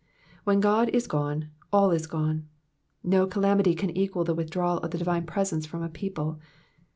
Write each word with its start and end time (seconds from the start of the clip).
When 0.45 0.61
God 0.61 0.89
is 0.89 1.05
gone 1.05 1.51
all 1.71 1.91
is 1.91 2.07
gone. 2.07 2.47
No* 3.03 3.27
calamity 3.27 3.75
can 3.75 3.91
equal 3.95 4.23
the 4.23 4.33
withdrawal 4.33 4.79
of 4.79 4.89
the 4.89 4.97
divine 4.97 5.27
presence 5.27 5.67
from 5.67 5.83
a 5.83 5.89
people. 5.89 6.39